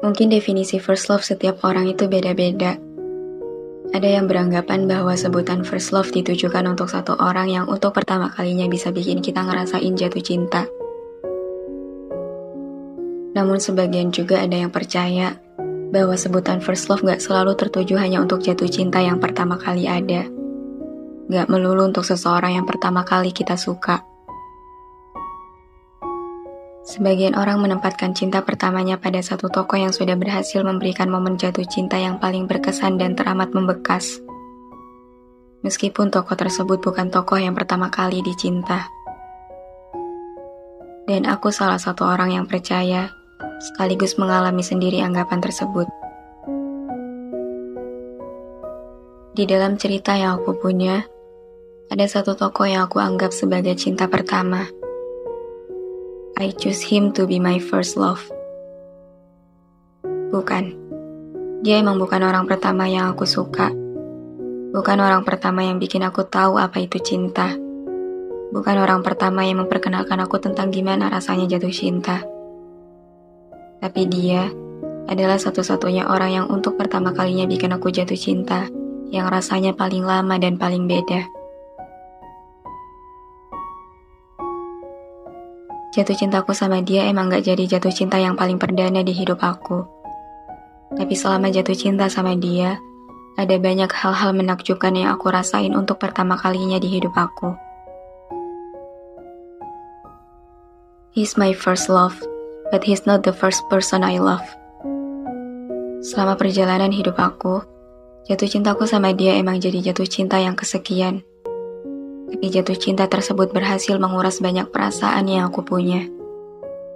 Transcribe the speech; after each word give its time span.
Mungkin 0.00 0.32
definisi 0.32 0.80
first 0.80 1.12
love 1.12 1.20
setiap 1.20 1.60
orang 1.60 1.84
itu 1.92 2.08
beda-beda. 2.08 2.80
Ada 3.90 4.08
yang 4.08 4.30
beranggapan 4.30 4.88
bahwa 4.88 5.12
sebutan 5.12 5.60
first 5.60 5.92
love 5.92 6.08
ditujukan 6.08 6.64
untuk 6.64 6.88
satu 6.88 7.20
orang 7.20 7.52
yang 7.52 7.66
untuk 7.68 7.92
pertama 7.92 8.32
kalinya 8.32 8.64
bisa 8.64 8.88
bikin 8.94 9.20
kita 9.20 9.44
ngerasain 9.44 9.92
jatuh 9.92 10.24
cinta. 10.24 10.64
Namun 13.36 13.60
sebagian 13.60 14.08
juga 14.08 14.40
ada 14.40 14.56
yang 14.56 14.72
percaya 14.72 15.36
bahwa 15.92 16.16
sebutan 16.16 16.64
first 16.64 16.88
love 16.88 17.04
gak 17.04 17.20
selalu 17.20 17.52
tertuju 17.58 18.00
hanya 18.00 18.24
untuk 18.24 18.40
jatuh 18.40 18.70
cinta 18.72 19.04
yang 19.04 19.20
pertama 19.20 19.60
kali 19.60 19.84
ada. 19.84 20.24
Gak 21.30 21.46
melulu 21.52 21.92
untuk 21.92 22.08
seseorang 22.08 22.56
yang 22.56 22.66
pertama 22.66 23.04
kali 23.04 23.36
kita 23.36 23.58
suka. 23.58 24.09
Sebagian 26.90 27.38
orang 27.38 27.62
menempatkan 27.62 28.18
cinta 28.18 28.42
pertamanya 28.42 28.98
pada 28.98 29.22
satu 29.22 29.46
tokoh 29.46 29.78
yang 29.78 29.94
sudah 29.94 30.18
berhasil 30.18 30.58
memberikan 30.66 31.06
momen 31.06 31.38
jatuh 31.38 31.62
cinta 31.62 31.94
yang 31.94 32.18
paling 32.18 32.50
berkesan 32.50 32.98
dan 32.98 33.14
teramat 33.14 33.54
membekas. 33.54 34.18
Meskipun 35.62 36.10
tokoh 36.10 36.34
tersebut 36.34 36.82
bukan 36.82 37.06
tokoh 37.14 37.38
yang 37.38 37.54
pertama 37.54 37.94
kali 37.94 38.26
dicinta. 38.26 38.90
Dan 41.06 41.30
aku 41.30 41.54
salah 41.54 41.78
satu 41.78 42.10
orang 42.10 42.34
yang 42.34 42.50
percaya, 42.50 43.14
sekaligus 43.62 44.18
mengalami 44.18 44.66
sendiri 44.66 44.98
anggapan 44.98 45.38
tersebut. 45.38 45.86
Di 49.38 49.46
dalam 49.46 49.78
cerita 49.78 50.18
yang 50.18 50.42
aku 50.42 50.58
punya, 50.58 51.06
ada 51.86 52.06
satu 52.10 52.34
tokoh 52.34 52.66
yang 52.66 52.90
aku 52.90 52.98
anggap 52.98 53.30
sebagai 53.30 53.78
cinta 53.78 54.10
pertama 54.10 54.79
I 56.40 56.56
choose 56.56 56.80
him 56.80 57.12
to 57.20 57.28
be 57.28 57.36
my 57.36 57.60
first 57.60 58.00
love. 58.00 58.24
Bukan. 60.32 60.72
Dia 61.60 61.84
emang 61.84 62.00
bukan 62.00 62.24
orang 62.24 62.48
pertama 62.48 62.88
yang 62.88 63.12
aku 63.12 63.28
suka. 63.28 63.68
Bukan 64.72 64.98
orang 65.04 65.20
pertama 65.28 65.68
yang 65.68 65.76
bikin 65.76 66.00
aku 66.00 66.24
tahu 66.24 66.56
apa 66.56 66.80
itu 66.80 66.96
cinta. 67.04 67.52
Bukan 68.56 68.76
orang 68.80 69.04
pertama 69.04 69.44
yang 69.44 69.60
memperkenalkan 69.60 70.16
aku 70.24 70.40
tentang 70.40 70.72
gimana 70.72 71.12
rasanya 71.12 71.44
jatuh 71.44 71.68
cinta. 71.68 72.24
Tapi 73.84 74.08
dia 74.08 74.48
adalah 75.12 75.36
satu-satunya 75.36 76.08
orang 76.08 76.30
yang 76.40 76.46
untuk 76.48 76.80
pertama 76.80 77.12
kalinya 77.12 77.44
bikin 77.44 77.76
aku 77.76 77.92
jatuh 77.92 78.16
cinta, 78.16 78.64
yang 79.12 79.28
rasanya 79.28 79.76
paling 79.76 80.08
lama 80.08 80.40
dan 80.40 80.56
paling 80.56 80.88
beda. 80.88 81.39
Jatuh 85.90 86.14
cintaku 86.14 86.54
sama 86.54 86.78
dia 86.86 87.10
emang 87.10 87.26
gak 87.26 87.50
jadi 87.50 87.66
jatuh 87.66 87.90
cinta 87.90 88.14
yang 88.14 88.38
paling 88.38 88.62
perdana 88.62 89.02
di 89.02 89.10
hidup 89.10 89.42
aku. 89.42 89.82
Tapi 90.94 91.14
selama 91.18 91.50
jatuh 91.50 91.74
cinta 91.74 92.06
sama 92.06 92.38
dia, 92.38 92.78
ada 93.34 93.58
banyak 93.58 93.90
hal-hal 93.90 94.30
menakjubkan 94.30 94.94
yang 94.94 95.10
aku 95.10 95.34
rasain 95.34 95.74
untuk 95.74 95.98
pertama 95.98 96.38
kalinya 96.38 96.78
di 96.78 96.86
hidup 96.94 97.10
aku. 97.18 97.58
He's 101.10 101.34
my 101.34 101.50
first 101.50 101.90
love, 101.90 102.14
but 102.70 102.86
he's 102.86 103.02
not 103.02 103.26
the 103.26 103.34
first 103.34 103.66
person 103.66 104.06
I 104.06 104.22
love. 104.22 104.46
Selama 106.06 106.38
perjalanan 106.38 106.94
hidup 106.94 107.18
aku, 107.18 107.66
jatuh 108.30 108.46
cintaku 108.46 108.86
sama 108.86 109.10
dia 109.10 109.34
emang 109.34 109.58
jadi 109.58 109.90
jatuh 109.90 110.06
cinta 110.06 110.38
yang 110.38 110.54
kesekian. 110.54 111.26
Tapi 112.30 112.46
jatuh 112.46 112.78
cinta 112.78 113.10
tersebut 113.10 113.50
berhasil 113.50 113.98
menguras 113.98 114.38
banyak 114.38 114.70
perasaan 114.70 115.26
yang 115.26 115.50
aku 115.50 115.66
punya. 115.66 116.06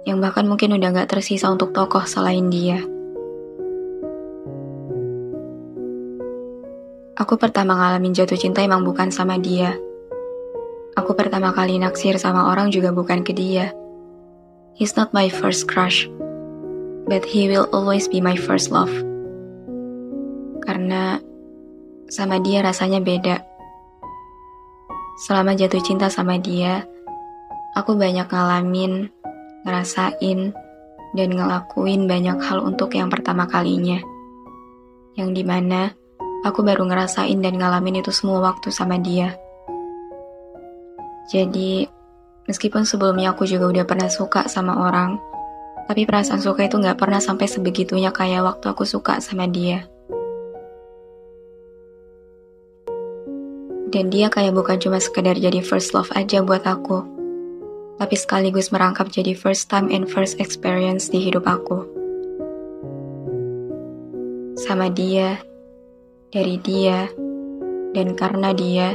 Yang 0.07 0.17
bahkan 0.23 0.47
mungkin 0.47 0.73
udah 0.79 0.89
gak 0.95 1.11
tersisa 1.11 1.51
untuk 1.51 1.75
tokoh 1.75 2.07
selain 2.07 2.47
dia. 2.47 2.79
Aku 7.15 7.39
pertama 7.39 7.75
ngalamin 7.75 8.15
jatuh 8.15 8.39
cinta 8.39 8.63
emang 8.63 8.83
bukan 8.83 9.11
sama 9.11 9.35
dia. 9.39 9.75
Aku 10.95 11.11
pertama 11.15 11.51
kali 11.51 11.79
naksir 11.79 12.15
sama 12.15 12.51
orang 12.51 12.71
juga 12.71 12.95
bukan 12.95 13.23
ke 13.23 13.35
dia. 13.35 13.75
He's 14.75 14.99
not 14.99 15.15
my 15.15 15.31
first 15.31 15.67
crush, 15.67 16.07
but 17.07 17.23
he 17.23 17.47
will 17.47 17.67
always 17.71 18.07
be 18.11 18.19
my 18.19 18.35
first 18.35 18.71
love. 18.71 18.91
Karena 20.63 21.19
sama 22.11 22.43
dia 22.43 22.59
rasanya 22.59 22.99
beda. 22.99 23.54
Selama 25.15 25.55
jatuh 25.55 25.79
cinta 25.79 26.11
sama 26.11 26.35
dia, 26.35 26.83
aku 27.71 27.95
banyak 27.95 28.27
ngalamin, 28.27 29.07
ngerasain, 29.63 30.51
dan 31.15 31.29
ngelakuin 31.31 32.03
banyak 32.03 32.35
hal 32.43 32.59
untuk 32.59 32.91
yang 32.91 33.07
pertama 33.07 33.47
kalinya. 33.47 34.03
Yang 35.15 35.29
di 35.39 35.43
mana 35.47 35.95
aku 36.43 36.67
baru 36.67 36.83
ngerasain 36.83 37.39
dan 37.39 37.55
ngalamin 37.55 38.03
itu 38.03 38.11
semua 38.11 38.43
waktu 38.43 38.75
sama 38.75 38.99
dia. 38.99 39.39
Jadi, 41.31 41.87
meskipun 42.51 42.83
sebelumnya 42.83 43.31
aku 43.31 43.47
juga 43.47 43.71
udah 43.71 43.85
pernah 43.87 44.11
suka 44.11 44.51
sama 44.51 44.83
orang, 44.83 45.15
tapi 45.87 46.03
perasaan 46.03 46.43
suka 46.43 46.67
itu 46.67 46.75
gak 46.75 46.99
pernah 46.99 47.23
sampai 47.23 47.47
sebegitunya 47.47 48.11
kayak 48.11 48.43
waktu 48.43 48.67
aku 48.67 48.83
suka 48.83 49.23
sama 49.23 49.47
dia. 49.47 49.87
Dan 53.95 54.11
dia 54.11 54.27
kayak 54.27 54.59
bukan 54.59 54.75
cuma 54.75 54.99
sekedar 54.99 55.39
jadi 55.39 55.63
first 55.63 55.95
love 55.95 56.11
aja 56.19 56.43
buat 56.43 56.67
aku, 56.67 56.99
tapi 57.95 58.15
sekaligus 58.19 58.67
merangkap 58.67 59.07
jadi 59.07 59.31
first 59.31 59.71
time 59.71 59.87
and 59.87 60.11
first 60.11 60.35
experience 60.35 61.07
di 61.07 61.23
hidup 61.23 61.47
aku. 61.47 61.87
Sama 64.59 64.91
dia, 64.91 65.39
dari 66.27 66.59
dia, 66.59 67.07
dan 67.95 68.19
karena 68.19 68.51
dia, 68.51 68.91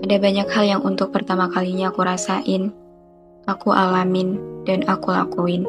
ada 0.00 0.16
banyak 0.16 0.48
hal 0.48 0.64
yang 0.64 0.80
untuk 0.80 1.12
pertama 1.12 1.52
kalinya 1.52 1.92
aku 1.92 2.00
rasain, 2.00 2.72
aku 3.44 3.68
alamin, 3.68 4.40
dan 4.64 4.80
aku 4.88 5.12
lakuin. 5.12 5.68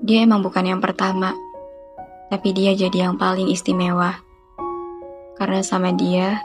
Dia 0.00 0.24
emang 0.24 0.40
bukan 0.40 0.64
yang 0.64 0.80
pertama, 0.80 1.36
tapi 2.32 2.56
dia 2.56 2.72
jadi 2.72 3.04
yang 3.04 3.20
paling 3.20 3.52
istimewa 3.52 4.29
karena 5.40 5.64
sama 5.64 5.96
dia 5.96 6.44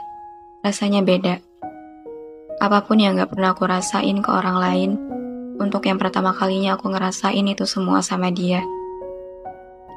rasanya 0.64 1.04
beda. 1.04 1.44
Apa 2.56 2.80
pun 2.88 2.96
yang 2.96 3.20
gak 3.20 3.36
pernah 3.36 3.52
aku 3.52 3.68
rasain 3.68 4.24
ke 4.24 4.30
orang 4.32 4.56
lain, 4.56 4.90
untuk 5.60 5.84
yang 5.84 6.00
pertama 6.00 6.32
kalinya 6.32 6.80
aku 6.80 6.88
ngerasain 6.88 7.44
itu 7.44 7.68
semua 7.68 8.00
sama 8.00 8.32
dia. 8.32 8.64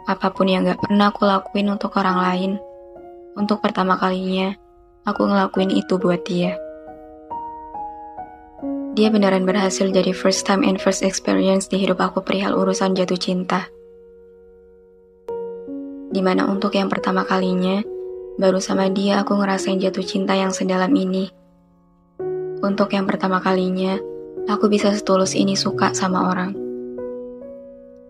Apa 0.03 0.35
pun 0.35 0.51
yang 0.51 0.67
gak 0.67 0.83
pernah 0.83 1.15
aku 1.15 1.23
lakuin 1.23 1.71
untuk 1.71 1.95
orang 1.95 2.19
lain, 2.19 2.51
untuk 3.39 3.63
pertama 3.63 3.95
kalinya 3.95 4.51
aku 5.07 5.23
ngelakuin 5.23 5.71
itu 5.71 5.95
buat 5.95 6.19
dia. 6.27 6.59
Dia 8.99 9.07
beneran 9.07 9.47
berhasil 9.47 9.87
jadi 9.87 10.11
first 10.11 10.43
time 10.43 10.59
and 10.67 10.75
first 10.75 11.07
experience 11.07 11.71
di 11.71 11.79
hidup 11.79 12.03
aku 12.03 12.19
perihal 12.19 12.51
urusan 12.51 12.99
jatuh 12.99 13.15
cinta. 13.15 13.71
Di 16.11 16.19
mana 16.19 16.51
untuk 16.51 16.75
yang 16.75 16.91
pertama 16.91 17.23
kalinya, 17.23 17.79
Baru 18.39 18.63
sama 18.63 18.87
dia 18.87 19.19
aku 19.19 19.35
ngerasain 19.35 19.83
jatuh 19.83 19.99
cinta 20.07 20.31
yang 20.31 20.55
sedalam 20.55 20.95
ini. 20.95 21.27
Untuk 22.63 22.95
yang 22.95 23.03
pertama 23.03 23.43
kalinya, 23.43 23.99
aku 24.47 24.71
bisa 24.71 24.95
setulus 24.95 25.35
ini 25.35 25.59
suka 25.59 25.91
sama 25.91 26.31
orang. 26.31 26.55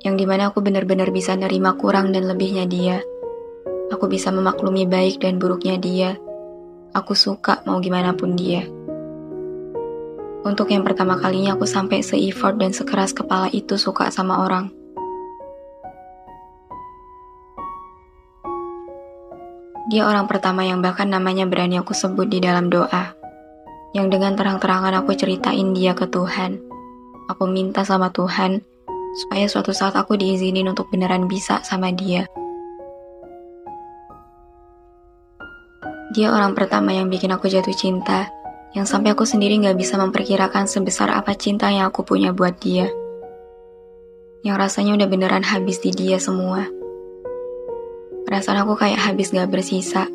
Yang 0.06 0.16
di 0.22 0.25
mana 0.29 0.53
aku 0.53 0.62
benar-benar 0.62 1.09
bisa 1.09 1.34
nerima 1.34 1.73
kurang 1.73 2.13
dan 2.13 2.29
lebihnya 2.29 2.69
dia. 2.69 3.01
Aku 3.89 4.06
bisa 4.06 4.29
memaklumi 4.29 4.85
baik 4.85 5.18
dan 5.18 5.41
buruknya 5.41 5.81
dia. 5.81 6.13
Aku 6.94 7.18
suka 7.18 7.66
mau 7.66 7.81
gimana 7.81 8.13
pun 8.13 8.38
dia. 8.38 8.69
Untuk 10.45 10.69
yang 10.69 10.86
pertama 10.86 11.18
kalinya 11.18 11.57
aku 11.57 11.65
sampai 11.65 12.06
se-effort 12.06 12.54
dan 12.62 12.69
sekeras 12.69 13.18
kepala 13.18 13.50
itu 13.50 13.81
suka 13.81 14.13
sama 14.13 14.45
orang. 14.45 14.79
Dia 19.89 20.06
orang 20.06 20.30
pertama 20.30 20.62
yang 20.62 20.86
bahkan 20.86 21.09
namanya 21.09 21.50
berani 21.50 21.81
aku 21.81 21.97
sebut 21.97 22.30
di 22.30 22.38
dalam 22.38 22.69
doa. 22.69 23.18
Yang 23.97 24.07
dengan 24.13 24.38
terang-terangan 24.38 25.01
aku 25.01 25.18
ceritain 25.18 25.74
dia 25.74 25.97
ke 25.97 26.06
Tuhan. 26.06 26.62
Aku 27.25 27.50
minta 27.50 27.81
sama 27.81 28.13
Tuhan 28.13 28.62
supaya 29.18 29.50
suatu 29.50 29.74
saat 29.74 29.97
aku 29.97 30.13
diizinin 30.13 30.69
untuk 30.69 30.94
beneran 30.94 31.25
bisa 31.25 31.65
sama 31.65 31.89
dia. 31.89 32.30
Dia 36.13 36.38
orang 36.38 36.53
pertama 36.53 36.94
yang 36.94 37.09
bikin 37.09 37.33
aku 37.33 37.50
jatuh 37.50 37.74
cinta, 37.74 38.30
yang 38.77 38.85
sampai 38.85 39.18
aku 39.18 39.25
sendiri 39.25 39.57
gak 39.57 39.77
bisa 39.77 39.97
memperkirakan 39.97 40.69
sebesar 40.69 41.09
apa 41.09 41.33
cinta 41.33 41.65
yang 41.74 41.89
aku 41.89 42.06
punya 42.06 42.30
buat 42.30 42.62
dia. 42.62 42.85
Yang 44.45 44.56
rasanya 44.69 45.01
udah 45.01 45.09
beneran 45.09 45.45
habis 45.45 45.81
di 45.81 45.89
dia 45.89 46.21
semua. 46.21 46.79
Perasaan 48.30 48.62
aku 48.62 48.78
kayak 48.78 49.10
habis 49.10 49.34
gak 49.34 49.50
bersisa. 49.50 50.06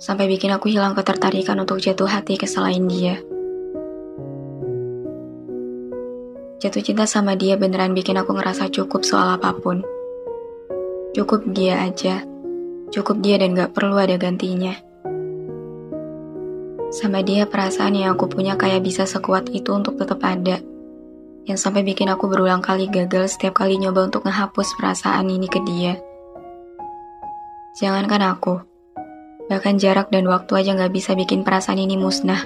Sampai 0.00 0.32
bikin 0.32 0.48
aku 0.48 0.72
hilang 0.72 0.96
ketertarikan 0.96 1.60
untuk 1.60 1.76
jatuh 1.76 2.08
hati 2.08 2.40
ke 2.40 2.48
selain 2.48 2.88
dia. 2.88 3.20
Jatuh 6.56 6.80
cinta 6.80 7.04
sama 7.04 7.36
dia 7.36 7.60
beneran 7.60 7.92
bikin 7.92 8.16
aku 8.16 8.32
ngerasa 8.32 8.72
cukup 8.72 9.04
soal 9.04 9.28
apa 9.36 9.52
pun. 9.60 9.84
Cukup 11.12 11.44
dia 11.52 11.84
aja. 11.84 12.24
Cukup 12.88 13.20
dia 13.20 13.36
dan 13.44 13.52
gak 13.52 13.76
perlu 13.76 14.00
ada 14.00 14.16
gantinya. 14.16 14.72
Sama 16.96 17.20
dia 17.20 17.44
perasaan 17.44 17.92
yang 17.92 18.16
aku 18.16 18.24
punya 18.24 18.56
kayak 18.56 18.80
bisa 18.80 19.04
sekuat 19.04 19.52
itu 19.52 19.68
untuk 19.68 20.00
tetap 20.00 20.24
ada. 20.24 20.64
Yang 21.44 21.60
sampai 21.60 21.84
bikin 21.84 22.08
aku 22.08 22.24
berulang 22.24 22.64
kali 22.64 22.88
gagal 22.88 23.36
setiap 23.36 23.60
kali 23.60 23.76
nyoba 23.76 24.08
untuk 24.08 24.24
ngehapus 24.24 24.80
perasaan 24.80 25.28
ini 25.28 25.44
ke 25.44 25.60
dia. 25.60 26.00
Jangankan 27.76 28.24
aku, 28.24 28.56
bahkan 29.52 29.76
jarak 29.76 30.08
dan 30.08 30.24
waktu 30.32 30.64
aja 30.64 30.72
gak 30.72 30.96
bisa 30.96 31.12
bikin 31.12 31.44
perasaan 31.44 31.76
ini 31.76 32.00
musnah. 32.00 32.40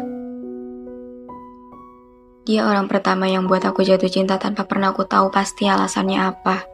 Dia 2.42 2.66
orang 2.66 2.90
pertama 2.90 3.30
yang 3.30 3.46
buat 3.46 3.62
aku 3.62 3.86
jatuh 3.86 4.10
cinta 4.10 4.42
tanpa 4.42 4.66
pernah 4.66 4.90
aku 4.90 5.06
tahu 5.06 5.30
pasti 5.30 5.70
alasannya 5.70 6.18
apa. 6.18 6.66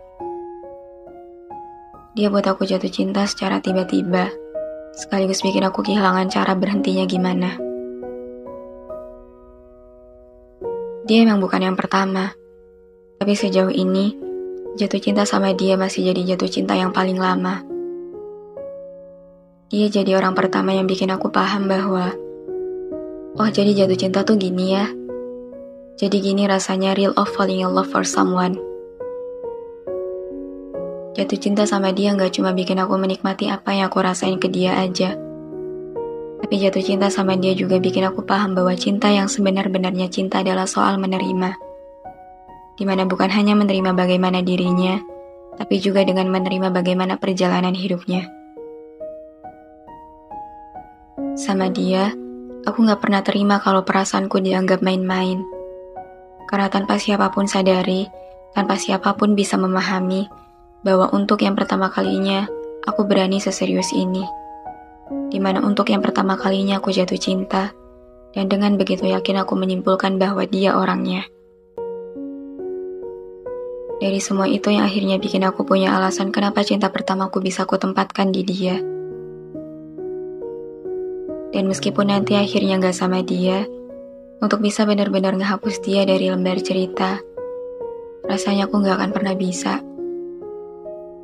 Dia 2.16 2.32
buat 2.32 2.48
aku 2.48 2.64
jatuh 2.64 2.88
cinta 2.88 3.28
secara 3.28 3.60
tiba-tiba, 3.60 4.32
sekaligus 4.96 5.44
bikin 5.44 5.68
aku 5.68 5.84
kehilangan 5.84 6.32
cara 6.32 6.56
berhentinya 6.56 7.04
gimana. 7.04 7.60
Dia 11.04 11.28
emang 11.28 11.44
bukan 11.44 11.60
yang 11.60 11.76
pertama, 11.76 12.32
tapi 13.20 13.36
sejauh 13.36 13.68
ini, 13.68 14.16
jatuh 14.80 15.04
cinta 15.04 15.28
sama 15.28 15.52
dia 15.52 15.76
masih 15.76 16.08
jadi 16.08 16.32
jatuh 16.32 16.48
cinta 16.48 16.72
yang 16.72 16.96
paling 16.96 17.20
lama. 17.20 17.75
Dia 19.66 19.90
jadi 19.90 20.14
orang 20.14 20.38
pertama 20.38 20.70
yang 20.70 20.86
bikin 20.86 21.10
aku 21.10 21.34
paham 21.34 21.66
bahwa, 21.66 22.14
oh 23.34 23.48
jadi 23.50 23.74
jatuh 23.82 23.98
cinta 23.98 24.22
tuh 24.22 24.38
gini 24.38 24.78
ya, 24.78 24.86
jadi 25.98 26.22
gini 26.22 26.46
rasanya 26.46 26.94
real 26.94 27.10
of 27.18 27.26
falling 27.34 27.66
in 27.66 27.74
love 27.74 27.90
for 27.90 28.06
someone. 28.06 28.54
Jatuh 31.18 31.40
cinta 31.40 31.66
sama 31.66 31.90
dia 31.90 32.14
nggak 32.14 32.38
cuma 32.38 32.54
bikin 32.54 32.78
aku 32.78 32.94
menikmati 32.94 33.50
apa 33.50 33.74
yang 33.74 33.90
aku 33.90 34.06
rasain 34.06 34.38
ke 34.38 34.46
dia 34.46 34.78
aja. 34.78 35.18
Tapi 36.38 36.54
jatuh 36.62 36.84
cinta 36.86 37.10
sama 37.10 37.34
dia 37.34 37.50
juga 37.56 37.82
bikin 37.82 38.06
aku 38.06 38.22
paham 38.22 38.54
bahwa 38.54 38.70
cinta 38.78 39.10
yang 39.10 39.26
sebenar-benarnya 39.26 40.06
cinta 40.12 40.46
adalah 40.46 40.70
soal 40.70 40.94
menerima. 41.00 41.58
Di 42.78 42.84
mana 42.86 43.02
bukan 43.02 43.34
hanya 43.34 43.58
menerima 43.58 43.98
bagaimana 43.98 44.46
dirinya, 44.46 45.02
tapi 45.58 45.82
juga 45.82 46.06
dengan 46.06 46.30
menerima 46.30 46.70
bagaimana 46.70 47.18
perjalanan 47.18 47.74
hidupnya. 47.74 48.35
Sama 51.36 51.68
dia, 51.68 52.16
aku 52.64 52.82
gak 52.88 53.04
pernah 53.04 53.20
terima 53.20 53.60
kalau 53.60 53.84
perasaanku 53.84 54.40
dianggap 54.40 54.80
main-main 54.80 55.44
karena 56.46 56.70
tanpa 56.70 56.96
siapa 56.96 57.28
pun 57.34 57.50
sadari, 57.50 58.06
tanpa 58.54 58.78
siapa 58.78 59.18
pun 59.18 59.34
bisa 59.34 59.58
memahami 59.58 60.30
bahwa 60.86 61.10
untuk 61.10 61.42
yang 61.42 61.58
pertama 61.58 61.90
kalinya 61.90 62.46
aku 62.86 63.02
berani 63.04 63.42
seserius 63.42 63.90
ini. 63.90 64.22
Di 65.26 65.42
mana 65.42 65.62
untuk 65.62 65.90
yang 65.90 66.00
pertama 66.00 66.38
kalinya 66.38 66.78
aku 66.78 66.94
jatuh 66.94 67.18
cinta, 67.18 67.74
dan 68.32 68.46
dengan 68.46 68.78
begitu 68.78 69.10
yakin 69.10 69.42
aku 69.42 69.58
menyimpulkan 69.58 70.16
bahwa 70.22 70.46
dia 70.46 70.78
orangnya. 70.78 71.26
Dari 73.96 74.20
semua 74.20 74.46
itu 74.46 74.70
yang 74.70 74.86
akhirnya 74.86 75.16
bikin 75.18 75.42
aku 75.42 75.64
punya 75.66 75.96
alasan 75.96 76.30
kenapa 76.30 76.62
cinta 76.62 76.92
pertamaku 76.92 77.42
bisa 77.42 77.66
aku 77.66 77.80
tempatkan 77.80 78.30
di 78.30 78.46
dia. 78.46 78.95
Dan 81.56 81.72
meskipun 81.72 82.12
nanti 82.12 82.36
akhirnya 82.36 82.76
gak 82.76 82.92
sama 82.92 83.24
dia, 83.24 83.64
untuk 84.44 84.60
bisa 84.60 84.84
benar-benar 84.84 85.40
ngehapus 85.40 85.80
dia 85.80 86.04
dari 86.04 86.28
lembar 86.28 86.60
cerita, 86.60 87.16
rasanya 88.28 88.68
aku 88.68 88.84
gak 88.84 89.00
akan 89.00 89.10
pernah 89.16 89.32
bisa. 89.32 89.80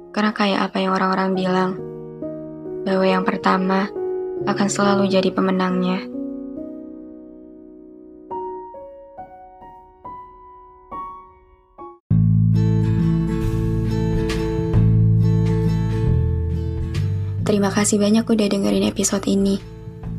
Karena 0.09 0.33
kayak 0.33 0.73
apa 0.73 0.81
yang 0.81 0.97
orang-orang 0.97 1.37
bilang, 1.37 1.71
bahwa 2.81 3.05
yang 3.05 3.29
pertama 3.29 3.93
akan 4.49 4.69
selalu 4.73 5.13
jadi 5.13 5.29
pemenangnya. 5.37 6.01
Terima 17.45 17.69
kasih 17.69 18.01
banyak 18.01 18.25
udah 18.25 18.47
dengerin 18.49 18.89
episode 18.89 19.29
ini. 19.29 19.72